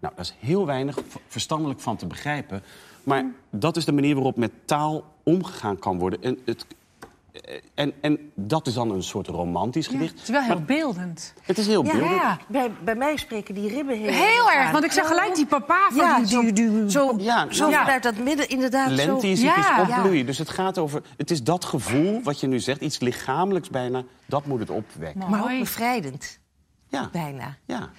Nou, 0.00 0.14
dat 0.16 0.24
is 0.24 0.34
heel 0.38 0.66
weinig 0.66 0.98
verstandelijk 1.26 1.80
van 1.80 1.96
te 1.96 2.06
begrijpen. 2.06 2.62
Maar 3.04 3.24
dat 3.50 3.76
is 3.76 3.84
de 3.84 3.92
manier 3.92 4.14
waarop 4.14 4.36
met 4.36 4.52
taal 4.64 5.04
omgegaan 5.22 5.78
kan 5.78 5.98
worden. 5.98 6.22
En, 6.22 6.38
het, 6.44 6.66
en, 7.74 7.92
en 8.00 8.32
dat 8.34 8.66
is 8.66 8.74
dan 8.74 8.90
een 8.90 9.02
soort 9.02 9.26
romantisch 9.26 9.86
Ja, 9.86 9.92
gedicht. 9.92 10.12
het 10.12 10.22
is 10.22 10.28
wel 10.28 10.40
heel 10.42 10.54
Maar 10.54 10.64
beeldend. 10.64 11.34
het 11.42 11.58
is 11.58 11.66
heel 11.66 11.84
Ja, 11.84 11.92
beeldend. 11.92 12.10
Ja. 12.20 12.38
Bij, 12.48 12.70
bij 12.84 12.94
mij 12.94 13.16
spreken 13.16 13.54
die 13.54 13.68
ribben 13.68 13.98
heel, 13.98 14.08
Heel 14.12 14.50
erg, 14.50 14.66
aan. 14.66 14.72
want 14.72 14.84
ik 14.84 14.92
zag 14.92 15.06
gelijk 15.06 15.34
die 15.34 15.46
papa 15.46 15.86
van 15.88 15.96
Ja, 15.96 16.16
die, 16.16 16.26
zo, 16.26 16.40
die, 16.40 16.52
die- 16.52 16.90
zo, 16.90 17.14
Ja, 17.18 17.46
zo 17.52 17.68
ja. 17.68 17.82
vanuit 17.82 18.02
dat 18.02 18.16
midden, 18.16 18.48
inderdaad. 18.48 18.90
Lente 18.90 19.20
zo. 19.26 19.32
is 19.32 19.40
Ja. 19.40 19.58
iets 19.80 19.90
opbloeien. 19.90 20.26
Dus 20.26 20.38
het 20.38 20.48
gaat 20.50 20.78
over... 20.78 21.02
Het 21.16 21.30
is 21.30 21.42
dat 21.42 21.64
gevoel 21.64 22.22
wat 22.22 22.40
je 22.40 22.46
nu 22.46 22.58
zegt, 22.60 22.80
iets 22.80 22.98
lichamelijks 22.98 23.68
bijna... 23.70 24.02
dat 24.26 24.46
moet 24.46 24.60
het 24.60 24.70
opwekken. 24.70 25.30
Maar 25.30 25.42
ook 25.42 25.58
bevrijdend, 25.58 26.38
Ja, 26.88 27.08
bijna. 27.12 27.56
ja. 27.64 27.90